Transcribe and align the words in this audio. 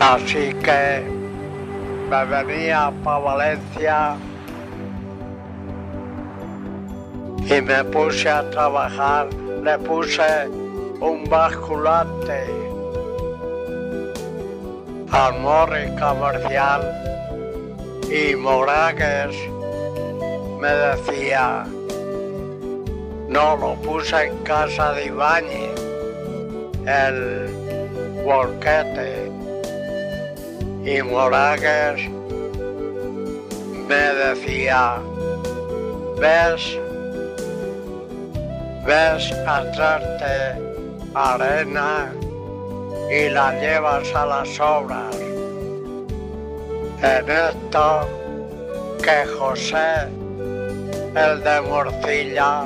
Así 0.00 0.54
que 0.62 1.02
me 2.08 2.24
venía 2.24 2.92
para 3.02 3.18
Valencia 3.18 4.16
y 7.40 7.60
me 7.60 7.84
puse 7.84 8.28
a 8.28 8.48
trabajar. 8.50 9.28
Le 9.62 9.76
puse 9.78 10.48
un 11.00 11.24
basculante 11.28 12.46
al 15.10 15.40
morri 15.40 15.88
comercial 15.98 16.80
y 18.10 18.36
Moragues 18.36 19.36
me 20.60 20.68
decía, 20.68 21.64
no 23.28 23.56
lo 23.56 23.74
puse 23.82 24.26
en 24.26 24.38
casa 24.38 24.92
de 24.92 25.06
Ibáñez, 25.06 25.80
el 26.86 28.22
volquete. 28.24 29.27
Y 30.90 31.02
Moragues 31.02 32.08
me 33.88 34.04
decía, 34.24 34.96
ves, 36.18 36.78
ves 38.86 39.32
a 39.46 39.70
traerte 39.72 40.62
arena 41.14 42.10
y 43.10 43.28
la 43.28 43.52
llevas 43.60 44.14
a 44.14 44.24
las 44.24 44.58
obras. 44.60 45.14
En 47.02 47.28
esto 47.28 48.08
que 49.04 49.26
José, 49.38 50.08
el 51.14 51.44
de 51.44 51.60
Morcilla, 51.68 52.62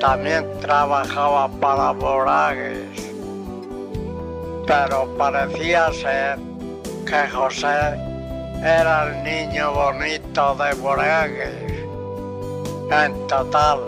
también 0.00 0.46
trabajaba 0.62 1.46
para 1.60 1.92
Moragues, 1.92 3.12
pero 4.66 5.06
parecía 5.18 5.92
ser 5.92 6.51
que 7.04 7.28
José 7.28 7.96
era 8.62 9.08
el 9.08 9.22
niño 9.24 9.72
bonito 9.72 10.54
de 10.54 10.74
Moragues. 10.76 11.72
En 12.90 13.26
total, 13.26 13.80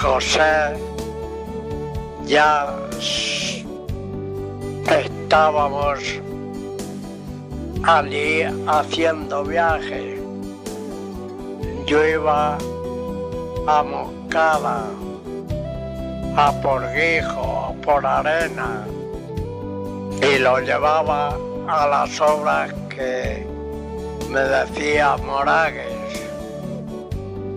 José 0.00 0.76
ya 2.26 2.74
estábamos 4.90 5.98
allí 7.84 8.42
haciendo 8.66 9.44
viajes. 9.44 10.20
Yo 11.86 12.04
iba 12.06 12.58
a 13.66 13.82
Moscada, 13.82 14.84
a 16.36 16.52
Porguijo, 16.60 17.74
por 17.82 18.04
arena 18.04 18.84
y 20.22 20.38
lo 20.38 20.58
llevaba 20.60 21.36
a 21.68 21.86
las 21.86 22.20
obras 22.20 22.72
que 22.88 23.46
me 24.28 24.40
decía 24.40 25.16
Moragues. 25.18 26.26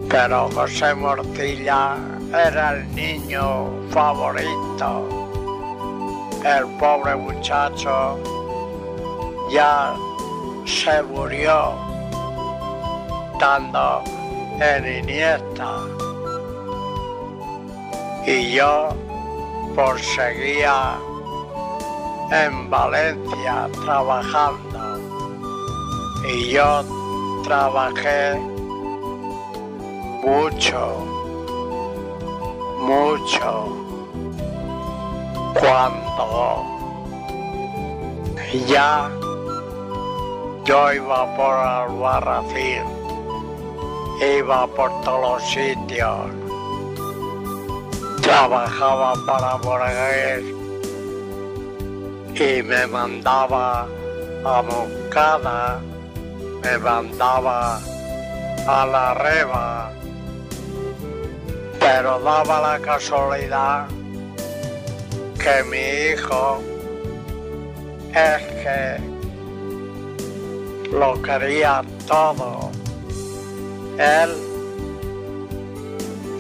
Pero 0.10 0.50
José 0.54 0.94
Morcilla 0.94 1.96
era 2.30 2.74
el 2.74 2.96
niño 2.96 3.68
favorito. 3.90 5.08
El 6.44 6.66
pobre 6.78 7.16
muchacho 7.16 8.20
ya 9.52 9.96
se 10.66 11.02
murió 11.04 11.76
estando 13.34 14.04
en 14.60 15.04
Iniesta. 15.04 15.78
Y 18.26 18.52
yo 18.52 18.90
por 19.76 20.00
seguía 20.00 20.98
en 22.32 22.70
Valencia 22.70 23.70
trabajando. 23.84 24.80
Y 26.26 26.50
yo 26.52 26.84
trabajé 27.44 28.40
mucho, 30.24 31.06
mucho, 32.80 33.68
cuando 35.60 36.66
ya 38.68 39.10
yo 40.64 40.94
iba 40.94 41.36
por 41.36 41.54
Albarracín, 41.54 42.84
iba 44.38 44.68
por 44.68 45.02
todos 45.02 45.42
los 45.42 45.50
sitios, 45.50 46.28
trabajaba 48.22 49.14
para 49.26 49.56
Borges 49.56 50.61
y 52.36 52.64
me 52.64 52.88
mandaba 52.88 53.88
a 54.44 54.62
Moncada, 54.62 55.80
me 56.64 56.78
mandaba 56.78 57.80
a 58.68 58.86
la 58.86 59.14
Reba, 59.14 59.92
pero 61.80 62.20
daba 62.20 62.62
la 62.62 62.80
casualidad 62.80 63.88
que 65.38 65.64
mi 65.64 66.14
hijo 66.14 66.62
es 68.14 68.42
que 68.64 69.12
lo 70.92 71.22
quería 71.22 71.82
todo. 72.08 72.70
Él 73.98 74.32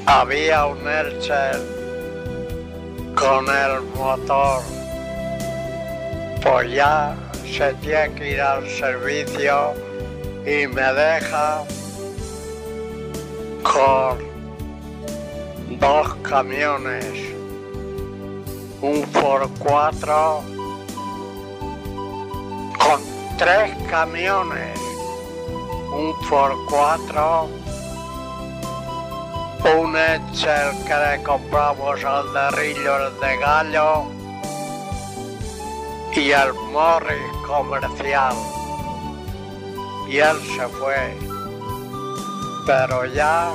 había 0.06 0.66
un 0.66 0.88
Elcher 0.88 1.59
con 3.16 3.46
el 3.47 3.81
motor, 3.96 4.62
pues 6.41 6.72
ya 6.72 7.16
se 7.46 7.74
tiene 7.75 8.13
que 8.16 8.31
ir 8.31 8.41
al 8.41 8.68
servicio 8.68 9.74
y 10.46 10.66
me 10.68 10.94
deja 10.94 11.63
con 13.63 14.18
dos 15.79 16.16
camiones, 16.24 17.06
un 18.81 19.03
Ford 19.13 19.50
4 19.59 20.41
con 22.79 23.02
tres 23.38 23.75
camiones, 23.90 24.79
un 25.94 26.16
Ford 26.28 26.58
4, 26.69 27.50
un 29.79 29.96
Excel 29.96 30.72
que 30.88 30.96
le 30.96 31.23
compramos 31.23 32.03
al 32.03 32.34
derrillo 32.34 33.12
de 33.19 33.38
gallo 33.38 34.20
y 36.16 36.31
el 36.31 36.53
Morris 36.72 37.31
comercial. 37.47 38.35
Y 40.08 40.17
él 40.17 40.37
se 40.55 40.67
fue. 40.67 41.17
Pero 42.66 43.05
ya 43.05 43.52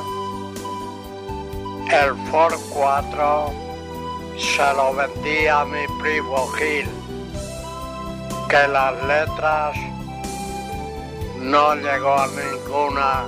el 1.92 2.14
Ford 2.30 2.58
4 2.70 3.52
se 4.38 4.74
lo 4.74 4.94
vendí 4.94 5.46
a 5.46 5.64
mi 5.64 5.86
primo 6.00 6.46
Gil, 6.48 6.88
que 8.48 8.68
las 8.68 9.02
letras 9.04 9.76
no 11.38 11.74
llegó 11.76 12.14
a 12.14 12.26
ninguna 12.26 13.24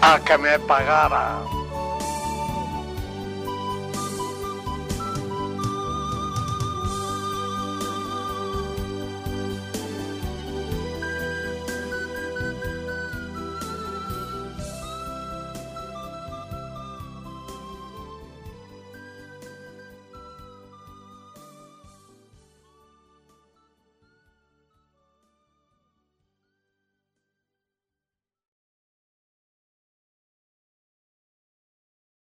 a 0.00 0.20
que 0.24 0.38
me 0.38 0.58
pagara. 0.60 1.57